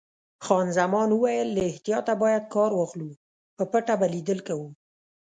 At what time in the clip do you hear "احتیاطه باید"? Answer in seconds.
1.71-2.43